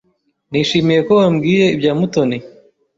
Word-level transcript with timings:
Nishimiye 0.49 0.99
ko 1.07 1.11
wambwiye 1.19 1.65
ibya 1.75 1.91
Mutoni. 1.99 2.37